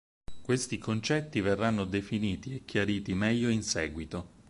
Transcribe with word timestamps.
Questi 0.41 0.79
concetti 0.79 1.41
verranno 1.41 1.85
definiti 1.85 2.55
e 2.55 2.65
chiariti 2.65 3.13
meglio 3.13 3.49
in 3.49 3.61
seguito. 3.61 4.29